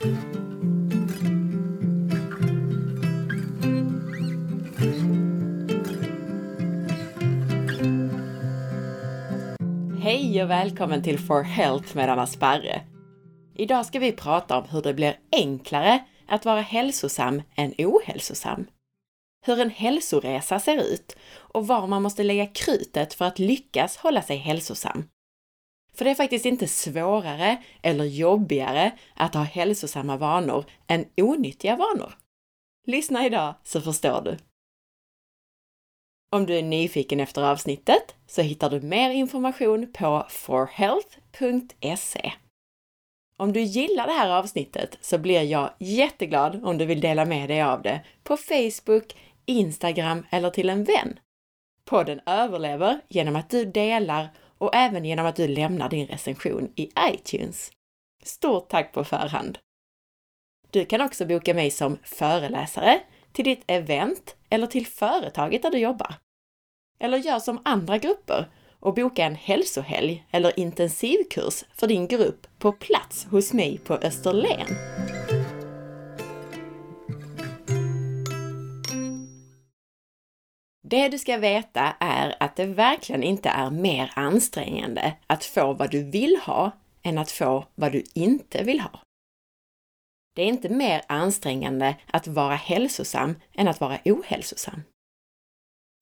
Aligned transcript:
Hej 0.00 0.10
och 10.42 10.50
välkommen 10.50 11.02
till 11.02 11.18
For 11.18 11.42
Health 11.42 11.96
med 11.96 12.10
Anna 12.10 12.26
Sparre. 12.26 12.80
Idag 13.54 13.86
ska 13.86 13.98
vi 13.98 14.12
prata 14.12 14.58
om 14.58 14.64
hur 14.70 14.82
det 14.82 14.94
blir 14.94 15.18
enklare 15.32 16.04
att 16.28 16.44
vara 16.44 16.60
hälsosam 16.60 17.42
än 17.56 17.74
ohälsosam. 17.78 18.66
Hur 19.46 19.60
en 19.60 19.70
hälsoresa 19.70 20.60
ser 20.60 20.76
ut 20.76 21.16
och 21.34 21.66
var 21.66 21.86
man 21.86 22.02
måste 22.02 22.22
lägga 22.22 22.46
krutet 22.46 23.14
för 23.14 23.24
att 23.24 23.38
lyckas 23.38 23.96
hålla 23.96 24.22
sig 24.22 24.36
hälsosam. 24.36 25.04
För 25.98 26.04
det 26.04 26.10
är 26.10 26.14
faktiskt 26.14 26.46
inte 26.46 26.68
svårare 26.68 27.62
eller 27.82 28.04
jobbigare 28.04 28.98
att 29.14 29.34
ha 29.34 29.42
hälsosamma 29.42 30.16
vanor 30.16 30.64
än 30.86 31.04
onyttiga 31.16 31.76
vanor. 31.76 32.14
Lyssna 32.86 33.26
idag 33.26 33.54
så 33.62 33.80
förstår 33.80 34.22
du. 34.22 34.36
Om 36.36 36.46
du 36.46 36.58
är 36.58 36.62
nyfiken 36.62 37.20
efter 37.20 37.42
avsnittet 37.42 38.14
så 38.26 38.42
hittar 38.42 38.70
du 38.70 38.80
mer 38.80 39.10
information 39.10 39.92
på 39.92 40.26
forhealth.se. 40.30 42.32
Om 43.36 43.52
du 43.52 43.60
gillar 43.60 44.06
det 44.06 44.12
här 44.12 44.30
avsnittet 44.30 44.98
så 45.00 45.18
blir 45.18 45.42
jag 45.42 45.70
jätteglad 45.78 46.64
om 46.64 46.78
du 46.78 46.86
vill 46.86 47.00
dela 47.00 47.24
med 47.24 47.48
dig 47.48 47.62
av 47.62 47.82
det 47.82 48.00
på 48.22 48.36
Facebook, 48.36 49.16
Instagram 49.46 50.26
eller 50.30 50.50
till 50.50 50.70
en 50.70 50.84
vän. 50.84 51.18
Podden 51.84 52.20
överlever 52.26 53.00
genom 53.08 53.36
att 53.36 53.50
du 53.50 53.64
delar 53.64 54.28
och 54.58 54.74
även 54.74 55.04
genom 55.04 55.26
att 55.26 55.36
du 55.36 55.48
lämnar 55.48 55.88
din 55.88 56.06
recension 56.06 56.72
i 56.76 56.90
iTunes. 57.12 57.70
Stort 58.22 58.68
tack 58.68 58.92
på 58.92 59.04
förhand! 59.04 59.58
Du 60.70 60.84
kan 60.84 61.00
också 61.00 61.26
boka 61.26 61.54
mig 61.54 61.70
som 61.70 61.98
föreläsare 62.02 63.00
till 63.32 63.44
ditt 63.44 63.64
event 63.66 64.36
eller 64.50 64.66
till 64.66 64.86
företaget 64.86 65.62
där 65.62 65.70
du 65.70 65.78
jobbar. 65.78 66.14
Eller 67.00 67.18
gör 67.18 67.38
som 67.38 67.60
andra 67.64 67.98
grupper 67.98 68.50
och 68.80 68.94
boka 68.94 69.24
en 69.24 69.34
hälsohelg 69.34 70.26
eller 70.30 70.60
intensivkurs 70.60 71.64
för 71.74 71.86
din 71.86 72.08
grupp 72.08 72.46
på 72.58 72.72
plats 72.72 73.26
hos 73.30 73.52
mig 73.52 73.78
på 73.78 73.94
Österlen. 73.94 74.66
Det 80.90 81.08
du 81.08 81.18
ska 81.18 81.36
veta 81.36 81.96
är 82.00 82.36
att 82.40 82.56
det 82.56 82.66
verkligen 82.66 83.22
inte 83.22 83.48
är 83.48 83.70
mer 83.70 84.12
ansträngande 84.16 85.16
att 85.26 85.44
få 85.44 85.72
vad 85.72 85.90
du 85.90 86.10
vill 86.10 86.40
ha 86.46 86.70
än 87.02 87.18
att 87.18 87.30
få 87.30 87.64
vad 87.74 87.92
du 87.92 88.04
inte 88.14 88.64
vill 88.64 88.80
ha. 88.80 89.00
Det 90.34 90.42
är 90.42 90.46
inte 90.46 90.68
mer 90.68 91.02
ansträngande 91.08 91.96
att 92.06 92.26
vara 92.26 92.54
hälsosam 92.54 93.34
än 93.54 93.68
att 93.68 93.80
vara 93.80 93.98
ohälsosam. 94.04 94.82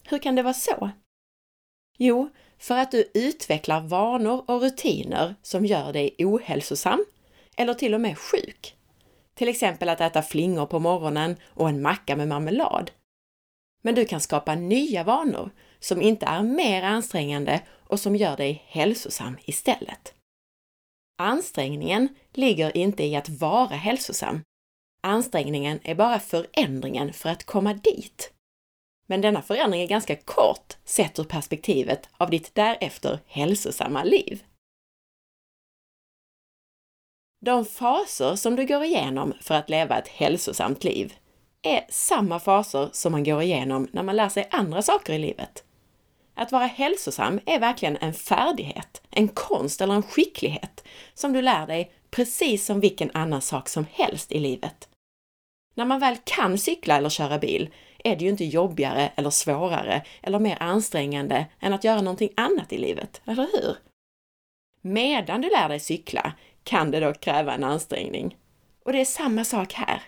Hur 0.04 0.18
kan 0.18 0.34
det 0.34 0.42
vara 0.42 0.54
så? 0.54 0.90
Jo, 1.98 2.30
för 2.58 2.76
att 2.76 2.90
du 2.90 3.10
utvecklar 3.14 3.80
vanor 3.80 4.44
och 4.50 4.60
rutiner 4.60 5.34
som 5.42 5.66
gör 5.66 5.92
dig 5.92 6.14
ohälsosam 6.18 7.04
eller 7.56 7.74
till 7.74 7.94
och 7.94 8.00
med 8.00 8.18
sjuk. 8.18 8.76
Till 9.34 9.48
exempel 9.48 9.88
att 9.88 10.00
äta 10.00 10.22
flingor 10.22 10.66
på 10.66 10.78
morgonen 10.78 11.36
och 11.44 11.68
en 11.68 11.82
macka 11.82 12.16
med 12.16 12.28
marmelad. 12.28 12.90
Men 13.86 13.94
du 13.94 14.04
kan 14.04 14.20
skapa 14.20 14.54
nya 14.54 15.04
vanor 15.04 15.50
som 15.80 16.02
inte 16.02 16.26
är 16.26 16.42
mer 16.42 16.82
ansträngande 16.82 17.62
och 17.70 18.00
som 18.00 18.16
gör 18.16 18.36
dig 18.36 18.62
hälsosam 18.66 19.38
istället. 19.44 20.14
Ansträngningen 21.18 22.08
ligger 22.32 22.76
inte 22.76 23.04
i 23.04 23.16
att 23.16 23.28
vara 23.28 23.76
hälsosam. 23.76 24.42
Ansträngningen 25.02 25.80
är 25.82 25.94
bara 25.94 26.20
förändringen 26.20 27.12
för 27.12 27.28
att 27.28 27.44
komma 27.44 27.74
dit. 27.74 28.32
Men 29.08 29.20
denna 29.20 29.42
förändring 29.42 29.82
är 29.82 29.88
ganska 29.88 30.16
kort 30.16 30.76
sett 30.84 31.18
ur 31.18 31.24
perspektivet 31.24 32.08
av 32.16 32.30
ditt 32.30 32.54
därefter 32.54 33.20
hälsosamma 33.26 34.04
liv. 34.04 34.44
De 37.40 37.64
faser 37.64 38.36
som 38.36 38.56
du 38.56 38.66
går 38.66 38.84
igenom 38.84 39.34
för 39.40 39.54
att 39.54 39.70
leva 39.70 39.98
ett 39.98 40.08
hälsosamt 40.08 40.84
liv 40.84 41.14
är 41.66 41.86
samma 41.88 42.40
faser 42.40 42.88
som 42.92 43.12
man 43.12 43.24
går 43.24 43.42
igenom 43.42 43.88
när 43.92 44.02
man 44.02 44.16
lär 44.16 44.28
sig 44.28 44.48
andra 44.50 44.82
saker 44.82 45.12
i 45.12 45.18
livet. 45.18 45.64
Att 46.34 46.52
vara 46.52 46.66
hälsosam 46.66 47.40
är 47.46 47.60
verkligen 47.60 47.96
en 47.96 48.14
färdighet, 48.14 49.02
en 49.10 49.28
konst 49.28 49.80
eller 49.80 49.94
en 49.94 50.02
skicklighet 50.02 50.84
som 51.14 51.32
du 51.32 51.42
lär 51.42 51.66
dig 51.66 51.92
precis 52.10 52.66
som 52.66 52.80
vilken 52.80 53.10
annan 53.14 53.42
sak 53.42 53.68
som 53.68 53.86
helst 53.92 54.32
i 54.32 54.38
livet. 54.38 54.88
När 55.74 55.84
man 55.84 56.00
väl 56.00 56.16
kan 56.24 56.58
cykla 56.58 56.96
eller 56.96 57.08
köra 57.08 57.38
bil 57.38 57.70
är 58.04 58.16
det 58.16 58.24
ju 58.24 58.30
inte 58.30 58.44
jobbigare 58.44 59.12
eller 59.16 59.30
svårare 59.30 60.02
eller 60.22 60.38
mer 60.38 60.56
ansträngande 60.60 61.46
än 61.60 61.72
att 61.72 61.84
göra 61.84 62.00
någonting 62.00 62.32
annat 62.36 62.72
i 62.72 62.78
livet, 62.78 63.20
eller 63.24 63.48
hur? 63.52 63.76
Medan 64.80 65.40
du 65.40 65.48
lär 65.48 65.68
dig 65.68 65.80
cykla 65.80 66.32
kan 66.64 66.90
det 66.90 67.00
dock 67.00 67.20
kräva 67.20 67.54
en 67.54 67.64
ansträngning. 67.64 68.36
Och 68.84 68.92
det 68.92 69.00
är 69.00 69.04
samma 69.04 69.44
sak 69.44 69.72
här. 69.72 70.02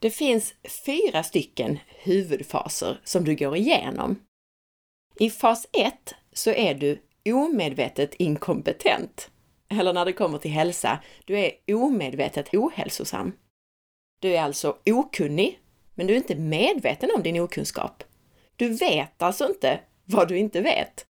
Det 0.00 0.10
finns 0.10 0.54
fyra 0.86 1.22
stycken 1.22 1.78
huvudfaser 1.88 3.00
som 3.04 3.24
du 3.24 3.36
går 3.36 3.56
igenom. 3.56 4.22
I 5.18 5.30
fas 5.30 5.66
1 5.72 6.14
så 6.32 6.50
är 6.50 6.74
du 6.74 7.02
omedvetet 7.24 8.14
inkompetent. 8.14 9.30
Eller 9.68 9.92
när 9.92 10.04
det 10.04 10.12
kommer 10.12 10.38
till 10.38 10.50
hälsa, 10.50 10.98
du 11.24 11.38
är 11.38 11.52
omedvetet 11.68 12.54
ohälsosam. 12.54 13.32
Du 14.20 14.36
är 14.36 14.42
alltså 14.42 14.76
okunnig, 14.86 15.60
men 15.94 16.06
du 16.06 16.12
är 16.12 16.16
inte 16.16 16.36
medveten 16.36 17.10
om 17.16 17.22
din 17.22 17.40
okunskap. 17.40 18.04
Du 18.56 18.68
vet 18.68 19.22
alltså 19.22 19.48
inte 19.48 19.80
vad 20.04 20.28
du 20.28 20.38
inte 20.38 20.60
vet. 20.60 21.06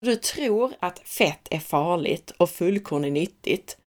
Du 0.00 0.16
tror 0.16 0.74
att 0.80 0.98
fett 0.98 1.48
är 1.50 1.58
farligt 1.58 2.30
och 2.30 2.50
fullkorn 2.50 3.04
är 3.04 3.10
nyttigt 3.10 3.79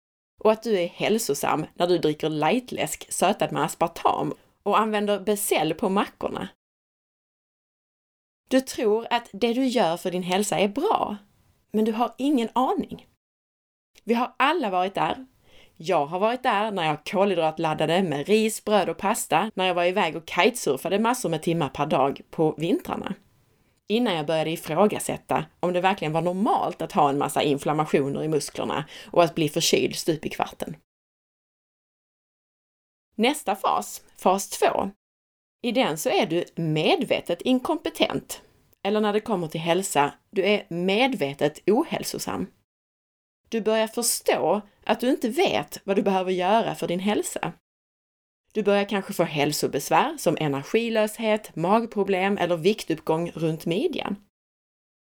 och 0.44 0.53
att 0.53 0.62
du 0.62 0.78
är 0.80 0.86
hälsosam 0.86 1.66
när 1.75 1.86
du 1.86 1.98
dricker 1.98 2.28
lightläsk 2.28 3.12
sötad 3.12 3.53
med 3.53 3.62
aspartam 3.62 4.34
och 4.62 4.78
använder 4.78 5.20
Becell 5.20 5.75
på 5.75 5.88
mackorna. 5.88 6.48
Du 8.48 8.60
tror 8.60 9.06
att 9.10 9.31
det 9.32 9.52
du 9.52 9.64
gör 9.64 9.97
för 9.97 10.10
din 10.10 10.22
hälsa 10.22 10.58
är 10.58 10.69
bra, 10.69 11.16
men 11.72 11.84
du 11.84 11.92
har 11.92 12.14
ingen 12.19 12.48
aning. 12.52 13.06
Vi 14.04 14.14
har 14.14 14.34
alla 14.36 14.70
varit 14.70 14.94
där. 14.94 15.26
Jag 15.76 16.06
har 16.06 16.19
varit 16.19 16.42
där 16.42 16.70
när 16.70 16.86
jag 16.86 17.04
kolhydratladdade 17.04 18.02
med 18.02 18.26
ris, 18.26 18.64
bröd 18.64 18.88
och 18.88 18.98
pasta 18.98 19.50
när 19.54 19.66
jag 19.66 19.75
var 19.75 19.84
iväg 19.84 20.16
och 20.16 20.31
kitesurfade 20.31 20.98
massor 20.98 21.28
med 21.28 21.42
timmar 21.42 21.69
per 21.69 21.86
dag 21.86 22.20
på 22.31 22.54
vintrarna. 22.58 23.14
Innan 23.92 24.14
jag 24.14 24.26
började 24.26 24.50
ifrågasätta 24.50 25.44
om 25.60 25.72
det 25.72 25.80
verkligen 25.80 26.12
var 26.12 26.22
normalt 26.22 26.82
att 26.82 26.92
ha 26.92 27.10
en 27.10 27.19
massa 27.19 27.42
inflammationer 27.42 28.22
i 28.22 28.28
musklerna 28.28 28.84
och 29.10 29.25
att 29.25 29.34
bli 29.34 29.48
förkyld 29.48 29.97
stup 29.97 30.26
i 30.26 30.28
kvarten. 30.28 30.76
Nästa 33.14 33.56
fas, 33.56 34.02
fas 34.16 34.48
2. 34.48 34.91
I 35.62 35.72
den 35.72 35.98
så 35.98 36.08
är 36.08 36.26
du 36.26 36.44
medvetet 36.54 37.42
inkompetent. 37.42 38.42
Eller 38.82 39.00
när 39.00 39.12
det 39.12 39.20
kommer 39.20 39.48
till 39.48 39.60
hälsa, 39.60 40.14
du 40.31 40.44
är 40.44 40.66
medvetet 40.69 41.58
ohälsosam. 41.66 42.47
Du 43.48 43.60
börjar 43.60 43.88
förstå 43.88 44.60
att 44.84 45.00
du 45.00 45.10
inte 45.10 45.28
vet 45.28 45.81
vad 45.84 45.97
du 45.97 46.02
behöver 46.02 46.32
göra 46.32 46.75
för 46.75 46.88
din 46.88 47.00
hälsa. 47.00 47.52
Du 48.52 48.62
börjar 48.62 48.84
kanske 48.84 49.12
få 49.12 49.22
hälsobesvär 49.22 50.16
som 50.18 50.36
energilöshet, 50.40 51.56
magproblem 51.56 52.38
eller 52.38 52.56
viktuppgång 52.56 53.30
runt 53.30 53.66
midjan. 53.66 54.16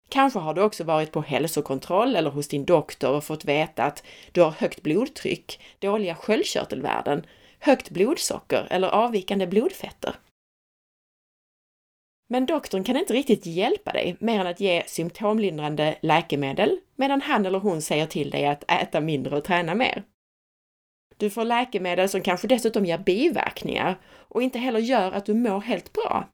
Kanske 0.09 0.39
har 0.39 0.55
du 0.55 0.63
också 0.63 0.85
varit 0.85 1.13
på 1.13 1.21
hälsokontroll 1.21 2.17
eller 2.17 2.31
hos 2.31 2.49
din 2.49 2.65
doktor 2.65 3.11
och 3.11 3.25
fått 3.25 3.45
veta 3.45 3.85
att 3.85 4.05
du 4.33 4.41
har 4.43 4.51
högt 4.51 4.83
blodtryck, 4.83 5.61
dåliga 5.79 6.15
sköldkörtelvärden, 6.15 7.27
högt 7.59 7.91
blodsocker 7.91 8.67
eller 8.71 8.89
avvikande 8.89 9.47
blodfetter. 9.47 10.15
Men 12.29 12.47
doktorn 12.47 12.85
kan 12.85 12.97
inte 12.97 13.15
riktigt 13.15 13.47
hjälpa 13.47 13.93
dig 13.93 14.17
mer 14.21 14.41
än 14.41 14.47
att 14.47 14.61
ge 14.61 14.83
symptomlindrande 14.87 15.99
läkemedel 16.03 16.79
medan 16.97 17.23
han 17.23 17.47
eller 17.47 17.59
hon 17.59 17.83
säger 17.83 18.07
till 18.07 18.31
dig 18.31 18.47
att 18.47 18.71
äta 18.71 19.01
mindre 19.01 19.37
och 19.37 19.45
träna 19.45 19.75
mer. 19.75 20.05
Du 21.23 21.31
får 21.31 21.45
läkemedel 21.45 22.09
som 22.09 22.23
kanske 22.23 22.49
dessutom 22.49 22.87
ger 22.87 22.99
biverkningar 22.99 23.99
och 24.29 24.43
inte 24.43 24.59
heller 24.59 24.81
gör 24.81 25.13
att 25.13 25.27
du 25.27 25.35
mår 25.35 25.61
helt 25.61 25.93
bra. 25.93 26.29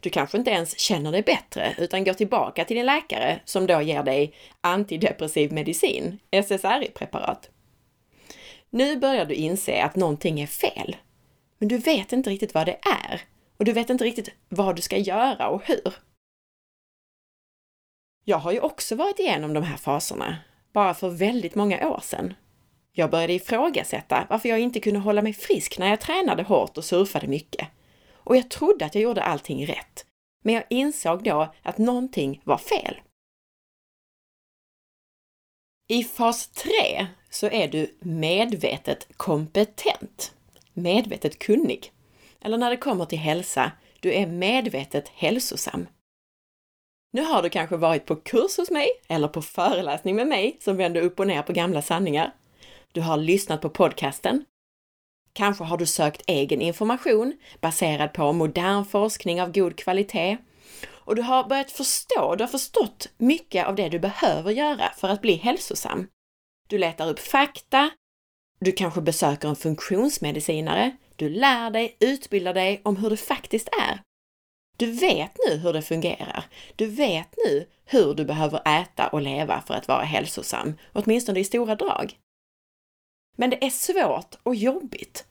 Du 0.00 0.10
kanske 0.10 0.38
inte 0.38 0.50
ens 0.50 0.78
känner 0.78 1.12
dig 1.12 1.22
bättre 1.22 1.74
utan 1.78 2.04
går 2.04 2.12
tillbaka 2.12 2.64
till 2.64 2.76
din 2.76 2.86
läkare 2.86 3.40
som 3.44 3.66
då 3.66 3.80
ger 3.80 4.02
dig 4.02 4.34
antidepressiv 4.60 5.52
medicin, 5.52 6.18
SSRI-preparat. 6.30 7.50
Nu 8.70 8.96
börjar 8.96 9.24
du 9.24 9.34
inse 9.34 9.82
att 9.82 9.96
någonting 9.96 10.40
är 10.40 10.46
fel, 10.46 10.96
men 11.58 11.68
du 11.68 11.78
vet 11.78 12.12
inte 12.12 12.30
riktigt 12.30 12.54
vad 12.54 12.66
det 12.66 12.78
är 13.06 13.22
och 13.56 13.64
du 13.64 13.72
vet 13.72 13.90
inte 13.90 14.04
riktigt 14.04 14.28
vad 14.48 14.76
du 14.76 14.82
ska 14.82 14.96
göra 14.96 15.48
och 15.48 15.62
hur. 15.64 15.94
Jag 18.24 18.38
har 18.38 18.52
ju 18.52 18.60
också 18.60 18.96
varit 18.96 19.18
igenom 19.18 19.52
de 19.52 19.62
här 19.62 19.76
faserna 19.76 20.38
bara 20.72 20.94
för 20.94 21.10
väldigt 21.10 21.54
många 21.54 21.88
år 21.88 22.00
sedan. 22.02 22.34
Jag 22.92 23.10
började 23.10 23.32
ifrågasätta 23.32 24.26
varför 24.30 24.48
jag 24.48 24.60
inte 24.60 24.80
kunde 24.80 25.00
hålla 25.00 25.22
mig 25.22 25.32
frisk 25.32 25.78
när 25.78 25.90
jag 25.90 26.00
tränade 26.00 26.42
hårt 26.42 26.78
och 26.78 26.84
surfade 26.84 27.26
mycket. 27.28 27.68
Och 28.14 28.36
jag 28.36 28.50
trodde 28.50 28.84
att 28.84 28.94
jag 28.94 29.02
gjorde 29.02 29.22
allting 29.22 29.66
rätt. 29.66 30.06
Men 30.44 30.54
jag 30.54 30.64
insåg 30.70 31.24
då 31.24 31.54
att 31.62 31.78
någonting 31.78 32.40
var 32.44 32.58
fel. 32.58 33.00
I 35.88 36.04
fas 36.04 36.48
3 36.48 37.06
så 37.30 37.46
är 37.46 37.68
du 37.68 37.98
medvetet 38.00 39.08
kompetent, 39.16 40.34
medvetet 40.72 41.38
kunnig. 41.38 41.92
Eller 42.40 42.58
när 42.58 42.70
det 42.70 42.76
kommer 42.76 43.04
till 43.04 43.18
hälsa, 43.18 43.72
du 44.00 44.12
är 44.12 44.26
medvetet 44.26 45.08
hälsosam. 45.08 45.86
Nu 47.12 47.22
har 47.22 47.42
du 47.42 47.48
kanske 47.48 47.76
varit 47.76 48.06
på 48.06 48.16
kurs 48.16 48.56
hos 48.56 48.70
mig 48.70 48.88
eller 49.08 49.28
på 49.28 49.42
föreläsning 49.42 50.16
med 50.16 50.26
mig 50.26 50.56
som 50.60 50.76
vänder 50.76 51.00
upp 51.00 51.20
och 51.20 51.26
ner 51.26 51.42
på 51.42 51.52
gamla 51.52 51.82
sanningar. 51.82 52.32
Du 52.92 53.00
har 53.00 53.16
lyssnat 53.16 53.60
på 53.60 53.70
podcasten. 53.70 54.44
Kanske 55.32 55.64
har 55.64 55.76
du 55.76 55.86
sökt 55.86 56.22
egen 56.26 56.62
information 56.62 57.32
baserad 57.60 58.12
på 58.12 58.32
modern 58.32 58.84
forskning 58.84 59.42
av 59.42 59.52
god 59.52 59.76
kvalitet. 59.76 60.38
Och 60.88 61.16
du 61.16 61.22
har 61.22 61.48
börjat 61.48 61.70
förstå, 61.70 62.34
du 62.34 62.44
har 62.44 62.48
förstått 62.48 63.08
mycket 63.18 63.66
av 63.66 63.74
det 63.74 63.88
du 63.88 63.98
behöver 63.98 64.50
göra 64.50 64.92
för 64.96 65.08
att 65.08 65.20
bli 65.20 65.34
hälsosam. 65.34 66.06
Du 66.68 66.78
letar 66.78 67.08
upp 67.08 67.18
fakta, 67.18 67.90
du 68.60 68.72
kanske 68.72 69.00
besöker 69.00 69.48
en 69.48 69.56
funktionsmedicinare, 69.56 70.96
du 71.16 71.28
lär 71.28 71.70
dig, 71.70 71.96
utbildar 72.00 72.54
dig 72.54 72.80
om 72.84 72.96
hur 72.96 73.10
det 73.10 73.16
faktiskt 73.16 73.68
är. 73.68 74.00
Du 74.76 74.92
vet 74.92 75.38
nu 75.48 75.56
hur 75.56 75.72
det 75.72 75.82
fungerar. 75.82 76.44
Du 76.76 76.86
vet 76.86 77.34
nu 77.44 77.66
hur 77.84 78.14
du 78.14 78.24
behöver 78.24 78.80
äta 78.80 79.08
och 79.08 79.22
leva 79.22 79.62
för 79.66 79.74
att 79.74 79.88
vara 79.88 80.02
hälsosam, 80.02 80.74
åtminstone 80.92 81.40
i 81.40 81.44
stora 81.44 81.74
drag. 81.74 82.18
Men 83.36 83.50
det 83.50 83.64
är 83.64 83.70
svårt 83.70 84.34
och 84.42 84.54
jobbigt. 84.54 85.26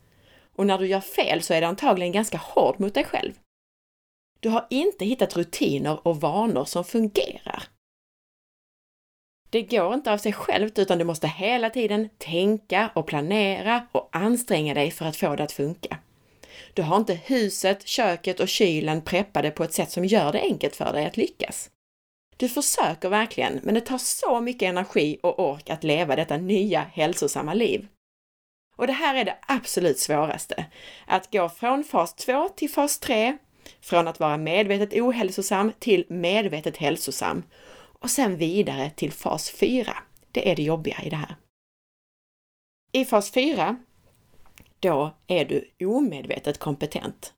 Och 0.56 0.66
när 0.68 0.78
du 0.78 0.88
gör 0.88 1.00
fel 1.00 1.42
så 1.42 1.54
är 1.54 1.62
det 1.62 1.68
antagligen 1.68 2.12
ganska 2.12 2.38
hårt 2.38 2.80
mot 2.80 2.94
dig 2.94 3.04
själv. 3.04 3.34
Du 4.40 4.50
har 4.50 4.68
inte 4.70 5.06
hittat 5.06 5.38
rutiner 5.38 6.08
och 6.08 6.22
vanor 6.22 6.66
som 6.66 6.84
fungerar. 6.84 7.64
Det 9.50 9.62
går 9.62 9.94
inte 9.94 10.14
av 10.14 10.18
sig 10.18 10.34
självt 10.34 10.80
utan 10.80 10.98
du 10.98 11.04
måste 11.04 11.28
hela 11.28 11.70
tiden 11.70 12.10
tänka 12.18 12.92
och 12.96 13.08
planera 13.08 13.88
och 13.92 14.10
anstränga 14.12 14.74
dig 14.74 14.92
för 14.92 15.06
att 15.06 15.16
få 15.16 15.36
det 15.36 15.44
att 15.44 15.52
funka. 15.52 15.98
Du 16.74 16.82
har 16.82 16.98
inte 16.98 17.14
huset, 17.14 17.88
köket 17.88 18.40
och 18.40 18.48
kylen 18.48 19.02
preppade 19.02 19.52
på 19.52 19.64
ett 19.64 19.74
sätt 19.74 19.92
som 19.92 20.06
gör 20.06 20.32
det 20.32 20.42
enkelt 20.42 20.76
för 20.76 20.94
dig 20.94 21.06
att 21.06 21.18
lyckas. 21.18 21.70
Du 22.42 22.50
försöker 22.50 23.10
verkligen, 23.10 23.60
men 23.64 23.74
det 23.74 23.82
tar 23.82 23.98
så 23.98 24.42
mycket 24.42 24.70
energi 24.70 25.20
och 25.24 25.40
ork 25.40 25.70
att 25.70 25.84
leva 25.84 26.16
detta 26.16 26.38
nya 26.38 26.82
hälsosamma 26.82 27.54
liv. 27.54 27.88
Och 28.76 28.88
det 28.88 28.94
här 28.94 29.16
är 29.16 29.26
det 29.26 29.38
absolut 29.48 30.00
svåraste. 30.00 30.66
Att 31.08 31.32
gå 31.32 31.50
från 31.50 31.84
fas 31.84 32.14
2 32.14 32.50
till 32.50 32.70
fas 32.70 33.00
3, 33.00 33.38
från 33.82 34.08
att 34.08 34.20
vara 34.20 34.38
medvetet 34.38 34.94
ohälsosam 34.94 35.72
till 35.80 36.06
medvetet 36.10 36.78
hälsosam 36.78 37.44
och 38.00 38.10
sen 38.10 38.38
vidare 38.38 38.90
till 38.90 39.12
fas 39.12 39.52
4. 39.52 39.98
Det 40.32 40.52
är 40.52 40.56
det 40.56 40.64
jobbiga 40.64 41.02
i 41.04 41.10
det 41.10 41.16
här. 41.16 41.36
I 42.92 43.06
fas 43.06 43.32
4, 43.32 43.78
då 44.80 45.16
är 45.28 45.46
du 45.46 45.86
omedvetet 45.86 46.58
kompetent. 46.58 47.34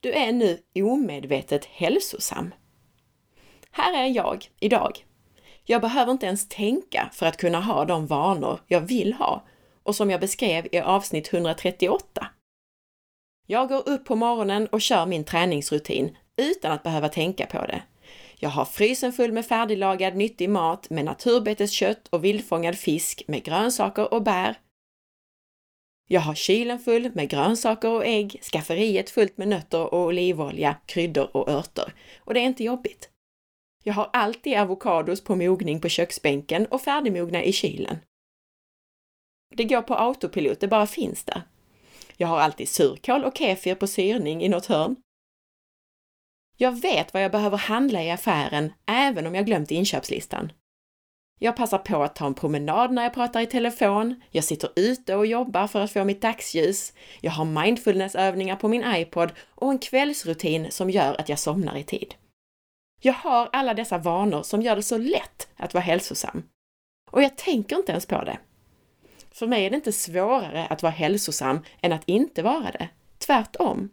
Du 0.00 0.12
är 0.12 0.32
nu 0.32 0.62
omedvetet 0.74 1.64
hälsosam. 1.64 2.54
Här 3.70 4.04
är 4.04 4.06
jag 4.06 4.50
idag. 4.60 5.04
Jag 5.64 5.80
behöver 5.80 6.12
inte 6.12 6.26
ens 6.26 6.48
tänka 6.48 7.10
för 7.12 7.26
att 7.26 7.36
kunna 7.36 7.60
ha 7.60 7.84
de 7.84 8.06
vanor 8.06 8.60
jag 8.66 8.80
vill 8.80 9.12
ha 9.12 9.44
och 9.82 9.96
som 9.96 10.10
jag 10.10 10.20
beskrev 10.20 10.66
i 10.72 10.78
avsnitt 10.78 11.32
138. 11.32 12.26
Jag 13.46 13.68
går 13.68 13.88
upp 13.88 14.04
på 14.04 14.16
morgonen 14.16 14.66
och 14.66 14.80
kör 14.80 15.06
min 15.06 15.24
träningsrutin 15.24 16.16
utan 16.36 16.72
att 16.72 16.82
behöva 16.82 17.08
tänka 17.08 17.46
på 17.46 17.66
det. 17.66 17.82
Jag 18.36 18.50
har 18.50 18.64
frysen 18.64 19.12
full 19.12 19.32
med 19.32 19.46
färdiglagad 19.46 20.16
nyttig 20.16 20.50
mat 20.50 20.90
med 20.90 21.04
naturbeteskött 21.04 22.08
och 22.08 22.24
vildfångad 22.24 22.76
fisk 22.76 23.22
med 23.26 23.44
grönsaker 23.44 24.14
och 24.14 24.22
bär. 24.22 24.54
Jag 26.08 26.20
har 26.20 26.34
kylen 26.34 26.78
full 26.78 27.10
med 27.14 27.28
grönsaker 27.28 27.88
och 27.90 28.06
ägg, 28.06 28.40
skafferiet 28.42 29.10
fullt 29.10 29.38
med 29.38 29.48
nötter 29.48 29.94
och 29.94 30.06
olivolja, 30.06 30.76
kryddor 30.86 31.36
och 31.36 31.48
örter. 31.48 31.94
Och 32.18 32.34
det 32.34 32.40
är 32.40 32.44
inte 32.44 32.64
jobbigt. 32.64 33.10
Jag 33.82 33.94
har 33.94 34.10
alltid 34.12 34.56
avokados 34.56 35.24
på 35.24 35.36
mogning 35.36 35.80
på 35.80 35.88
köksbänken 35.88 36.66
och 36.66 36.80
färdigmogna 36.80 37.44
i 37.44 37.52
kylen. 37.52 37.98
Det 39.54 39.64
går 39.64 39.82
på 39.82 39.94
autopilot, 39.94 40.60
det 40.60 40.68
bara 40.68 40.86
finns 40.86 41.24
där. 41.24 41.42
Jag 42.16 42.28
har 42.28 42.38
alltid 42.38 42.68
surkål 42.68 43.24
och 43.24 43.36
kefir 43.36 43.74
på 43.74 43.86
syrning 43.86 44.42
i 44.42 44.48
något 44.48 44.66
hörn. 44.66 44.96
Jag 46.56 46.80
vet 46.80 47.14
vad 47.14 47.24
jag 47.24 47.32
behöver 47.32 47.56
handla 47.56 48.02
i 48.02 48.10
affären, 48.10 48.72
även 48.86 49.26
om 49.26 49.34
jag 49.34 49.46
glömt 49.46 49.70
inköpslistan. 49.70 50.52
Jag 51.38 51.56
passar 51.56 51.78
på 51.78 52.02
att 52.02 52.14
ta 52.16 52.26
en 52.26 52.34
promenad 52.34 52.92
när 52.92 53.02
jag 53.02 53.14
pratar 53.14 53.40
i 53.40 53.46
telefon, 53.46 54.22
jag 54.30 54.44
sitter 54.44 54.70
ute 54.76 55.16
och 55.16 55.26
jobbar 55.26 55.66
för 55.66 55.80
att 55.80 55.92
få 55.92 56.04
mitt 56.04 56.22
dagsljus, 56.22 56.92
jag 57.20 57.30
har 57.30 57.44
mindfulnessövningar 57.44 58.56
på 58.56 58.68
min 58.68 58.84
iPod 58.94 59.32
och 59.54 59.70
en 59.70 59.78
kvällsrutin 59.78 60.70
som 60.70 60.90
gör 60.90 61.20
att 61.20 61.28
jag 61.28 61.38
somnar 61.38 61.76
i 61.76 61.84
tid. 61.84 62.14
Jag 63.00 63.12
har 63.12 63.48
alla 63.52 63.74
dessa 63.74 63.98
vanor 63.98 64.42
som 64.42 64.62
gör 64.62 64.76
det 64.76 64.82
så 64.82 64.98
lätt 64.98 65.48
att 65.56 65.74
vara 65.74 65.84
hälsosam. 65.84 66.42
Och 67.10 67.22
jag 67.22 67.36
tänker 67.36 67.76
inte 67.76 67.92
ens 67.92 68.06
på 68.06 68.24
det. 68.24 68.38
För 69.30 69.46
mig 69.46 69.66
är 69.66 69.70
det 69.70 69.76
inte 69.76 69.92
svårare 69.92 70.66
att 70.66 70.82
vara 70.82 70.92
hälsosam 70.92 71.60
än 71.80 71.92
att 71.92 72.08
inte 72.08 72.42
vara 72.42 72.70
det. 72.70 72.88
Tvärtom. 73.18 73.90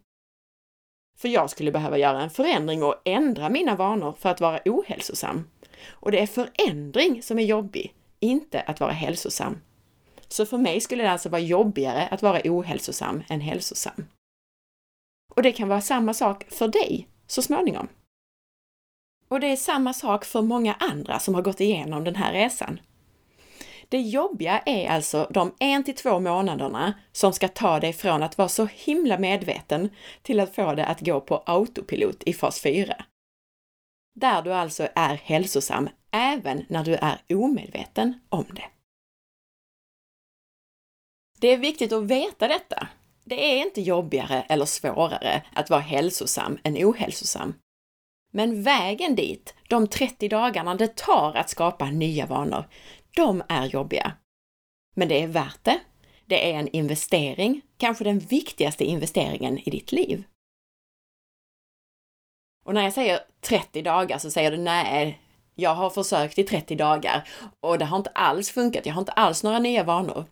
För 1.17 1.27
jag 1.27 1.49
skulle 1.49 1.71
behöva 1.71 1.97
göra 1.97 2.21
en 2.21 2.29
förändring 2.29 2.83
och 2.83 3.01
ändra 3.05 3.49
mina 3.49 3.75
vanor 3.75 4.13
för 4.19 4.29
att 4.29 4.41
vara 4.41 4.59
ohälsosam. 4.65 5.47
Och 5.87 6.11
det 6.11 6.19
är 6.19 6.27
förändring 6.27 7.21
som 7.23 7.39
är 7.39 7.43
jobbig, 7.43 7.93
inte 8.19 8.61
att 8.61 8.79
vara 8.79 8.91
hälsosam. 8.91 9.61
Så 10.27 10.45
för 10.45 10.57
mig 10.57 10.81
skulle 10.81 11.03
det 11.03 11.11
alltså 11.11 11.29
vara 11.29 11.41
jobbigare 11.41 12.07
att 12.07 12.21
vara 12.21 12.41
ohälsosam 12.43 13.23
än 13.29 13.41
hälsosam. 13.41 14.05
Och 15.35 15.41
det 15.43 15.51
kan 15.51 15.67
vara 15.67 15.81
samma 15.81 16.13
sak 16.13 16.45
för 16.49 16.67
dig 16.67 17.07
så 17.27 17.41
småningom. 17.41 17.87
Och 19.27 19.39
det 19.39 19.47
är 19.47 19.55
samma 19.55 19.93
sak 19.93 20.25
för 20.25 20.41
många 20.41 20.73
andra 20.73 21.19
som 21.19 21.35
har 21.35 21.41
gått 21.41 21.61
igenom 21.61 22.03
den 22.03 22.15
här 22.15 22.33
resan. 22.33 22.79
Det 23.89 24.01
jobbiga 24.01 24.59
är 24.59 24.89
alltså 24.89 25.27
de 25.33 25.53
en 25.59 25.83
till 25.83 25.95
två 25.95 26.19
månaderna 26.19 26.93
som 27.11 27.33
ska 27.33 27.47
ta 27.47 27.79
dig 27.79 27.93
från 27.93 28.23
att 28.23 28.37
vara 28.37 28.49
så 28.49 28.65
himla 28.65 29.17
medveten 29.17 29.89
till 30.21 30.39
att 30.39 30.55
få 30.55 30.73
det 30.73 30.85
att 30.85 31.01
gå 31.01 31.21
på 31.21 31.43
autopilot 31.45 32.23
i 32.23 32.33
fas 32.33 32.61
4. 32.61 33.05
Där 34.15 34.41
du 34.41 34.53
alltså 34.53 34.87
är 34.95 35.15
hälsosam 35.15 35.89
även 36.11 36.65
när 36.69 36.83
du 36.83 36.95
är 36.95 37.21
omedveten 37.29 38.19
om 38.29 38.45
det. 38.49 38.65
Det 41.39 41.47
är 41.47 41.57
viktigt 41.57 41.91
att 41.91 42.03
veta 42.03 42.47
detta. 42.47 42.87
Det 43.23 43.53
är 43.53 43.65
inte 43.65 43.81
jobbigare 43.81 44.41
eller 44.49 44.65
svårare 44.65 45.43
att 45.53 45.69
vara 45.69 45.81
hälsosam 45.81 46.57
än 46.63 46.77
ohälsosam. 46.77 47.53
Men 48.37 48.63
vägen 48.63 49.15
dit, 49.15 49.55
de 49.69 49.87
30 49.87 50.29
dagarna 50.29 50.75
det 50.75 50.95
tar 50.95 51.33
att 51.35 51.49
skapa 51.49 51.85
nya 51.85 52.25
vanor, 52.25 52.67
de 53.15 53.43
är 53.49 53.65
jobbiga. 53.65 54.11
Men 54.95 55.07
det 55.07 55.23
är 55.23 55.27
värt 55.27 55.63
det. 55.63 55.79
Det 56.25 56.51
är 56.51 56.59
en 56.59 56.67
investering, 56.67 57.61
kanske 57.77 58.03
den 58.03 58.19
viktigaste 58.19 58.85
investeringen 58.85 59.57
i 59.57 59.69
ditt 59.69 59.91
liv. 59.91 60.23
Och 62.65 62.73
när 62.73 62.83
jag 62.83 62.93
säger 62.93 63.19
30 63.41 63.81
dagar 63.81 64.17
så 64.17 64.31
säger 64.31 64.51
du 64.51 64.57
nej, 64.57 65.21
jag 65.55 65.75
har 65.75 65.89
försökt 65.89 66.39
i 66.39 66.43
30 66.43 66.75
dagar 66.75 67.29
och 67.59 67.77
det 67.77 67.85
har 67.85 67.97
inte 67.97 68.09
alls 68.09 68.51
funkat, 68.51 68.85
jag 68.85 68.93
har 68.93 69.01
inte 69.01 69.11
alls 69.11 69.43
några 69.43 69.59
nya 69.59 69.83
vanor. 69.83 70.25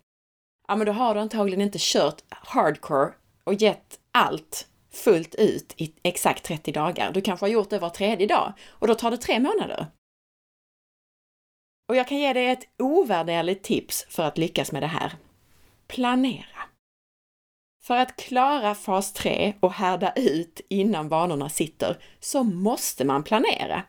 Ja, 0.68 0.76
men 0.76 0.86
då 0.86 0.92
har 0.92 1.14
du 1.14 1.20
antagligen 1.20 1.60
inte 1.60 1.78
kört 1.80 2.22
hardcore 2.28 3.12
och 3.44 3.54
gett 3.54 4.00
allt 4.12 4.68
fullt 4.96 5.34
ut 5.34 5.74
i 5.76 5.92
exakt 6.02 6.44
30 6.44 6.72
dagar. 6.72 7.12
Du 7.12 7.20
kanske 7.20 7.44
har 7.46 7.50
gjort 7.50 7.70
det 7.70 7.78
var 7.78 7.90
tredje 7.90 8.26
dag 8.26 8.52
och 8.68 8.86
då 8.86 8.94
tar 8.94 9.10
det 9.10 9.16
tre 9.16 9.40
månader. 9.40 9.86
Och 11.88 11.96
jag 11.96 12.08
kan 12.08 12.18
ge 12.18 12.32
dig 12.32 12.46
ett 12.46 12.68
ovärderligt 12.78 13.64
tips 13.64 14.06
för 14.08 14.22
att 14.22 14.38
lyckas 14.38 14.72
med 14.72 14.82
det 14.82 14.86
här. 14.86 15.12
Planera. 15.86 16.68
För 17.82 17.96
att 17.96 18.16
klara 18.16 18.74
fas 18.74 19.12
3 19.12 19.54
och 19.60 19.72
härda 19.72 20.12
ut 20.16 20.60
innan 20.68 21.08
vanorna 21.08 21.48
sitter 21.48 22.02
så 22.20 22.42
måste 22.42 23.04
man 23.04 23.22
planera. 23.22 23.82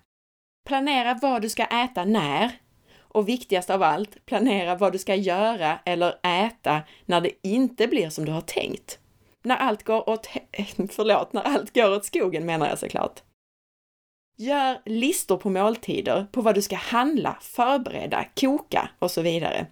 Planera 0.67 1.19
vad 1.21 1.41
du 1.41 1.49
ska 1.49 1.65
äta 1.65 2.05
när 2.05 2.51
och 2.97 3.29
viktigast 3.29 3.69
av 3.69 3.83
allt, 3.83 4.25
planera 4.25 4.75
vad 4.75 4.91
du 4.91 4.99
ska 4.99 5.15
göra 5.15 5.79
eller 5.85 6.19
äta 6.23 6.81
när 7.05 7.21
det 7.21 7.47
inte 7.47 7.87
blir 7.87 8.09
som 8.09 8.25
du 8.25 8.31
har 8.31 8.41
tänkt. 8.41 8.99
När 9.47 9.55
allt 9.55 9.83
går 9.83 10.09
åt, 10.09 10.27
förlåt, 10.89 11.33
när 11.33 11.41
allt 11.41 11.73
går 11.73 11.95
åt 11.95 12.05
skogen 12.05 12.45
menar 12.45 12.69
jag 12.69 12.79
såklart. 12.79 13.23
Gör 14.37 14.81
listor 14.85 15.37
på 15.37 15.49
måltider, 15.49 16.27
på 16.31 16.41
vad 16.41 16.55
du 16.55 16.61
ska 16.61 16.75
handla, 16.75 17.37
förbereda, 17.41 18.25
koka 18.35 18.89
och 18.99 19.11
så 19.11 19.21
vidare. 19.21 19.67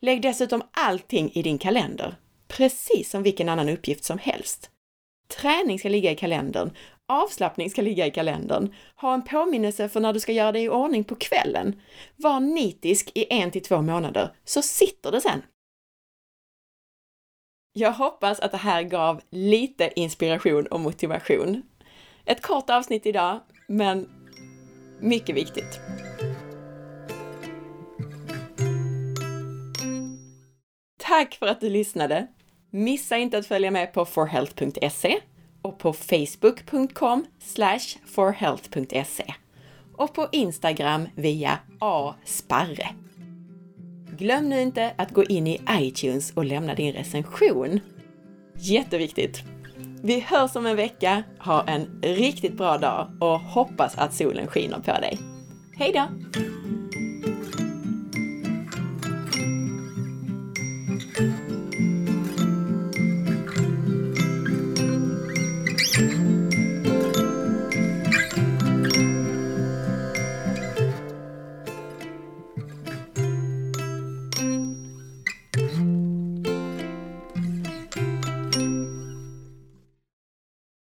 Lägg 0.00 0.22
dessutom 0.22 0.62
allting 0.70 1.30
i 1.34 1.42
din 1.42 1.58
kalender, 1.58 2.16
precis 2.48 3.10
som 3.10 3.22
vilken 3.22 3.48
annan 3.48 3.68
uppgift 3.68 4.04
som 4.04 4.18
helst. 4.18 4.70
Träning 5.28 5.78
ska 5.78 5.88
ligga 5.88 6.10
i 6.10 6.16
kalendern, 6.16 6.70
avslappning 7.08 7.70
ska 7.70 7.82
ligga 7.82 8.06
i 8.06 8.10
kalendern, 8.10 8.74
ha 8.96 9.14
en 9.14 9.24
påminnelse 9.24 9.88
för 9.88 10.00
när 10.00 10.12
du 10.12 10.20
ska 10.20 10.32
göra 10.32 10.52
dig 10.52 10.64
i 10.64 10.68
ordning 10.68 11.04
på 11.04 11.14
kvällen. 11.14 11.80
Var 12.16 12.40
nitisk 12.40 13.10
i 13.14 13.26
en 13.30 13.50
till 13.50 13.62
två 13.62 13.82
månader, 13.82 14.32
så 14.44 14.62
sitter 14.62 15.12
det 15.12 15.20
sen. 15.20 15.42
Jag 17.78 17.92
hoppas 17.92 18.40
att 18.40 18.50
det 18.50 18.56
här 18.56 18.82
gav 18.82 19.20
lite 19.30 19.92
inspiration 19.96 20.66
och 20.66 20.80
motivation. 20.80 21.62
Ett 22.24 22.42
kort 22.42 22.70
avsnitt 22.70 23.06
idag, 23.06 23.40
men 23.68 24.08
mycket 25.00 25.36
viktigt. 25.36 25.80
Tack 30.98 31.34
för 31.34 31.46
att 31.46 31.60
du 31.60 31.70
lyssnade! 31.70 32.26
Missa 32.70 33.16
inte 33.16 33.38
att 33.38 33.46
följa 33.46 33.70
med 33.70 33.92
på 33.92 34.04
forhealth.se 34.04 35.20
och 35.62 35.78
på 35.78 35.92
facebook.com 35.92 37.26
forhealth.se 38.06 39.34
och 39.96 40.14
på 40.14 40.28
Instagram 40.32 41.08
via 41.14 41.58
asparre. 41.78 42.88
Glöm 44.18 44.48
nu 44.48 44.60
inte 44.60 44.94
att 44.98 45.10
gå 45.10 45.24
in 45.24 45.46
i 45.46 45.60
iTunes 45.70 46.32
och 46.32 46.44
lämna 46.44 46.74
din 46.74 46.92
recension. 46.92 47.80
Jätteviktigt! 48.58 49.42
Vi 50.02 50.20
hörs 50.20 50.56
om 50.56 50.66
en 50.66 50.76
vecka. 50.76 51.22
Ha 51.38 51.64
en 51.64 52.00
riktigt 52.02 52.56
bra 52.56 52.78
dag 52.78 53.08
och 53.20 53.40
hoppas 53.40 53.98
att 53.98 54.14
solen 54.14 54.46
skiner 54.46 54.78
på 54.78 54.92
dig. 54.92 55.18
Hej 55.78 55.92
då! 55.92 56.08